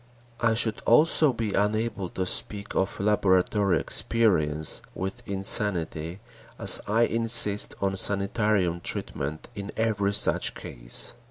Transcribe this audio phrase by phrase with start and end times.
[0.39, 6.21] I should also be unable to speak of laboratory experience with insanity,
[6.57, 11.13] as I insist on sanitarium treatment in every such case.